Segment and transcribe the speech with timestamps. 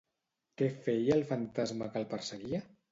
[0.61, 2.67] Què feia el fantasma que el perseguia?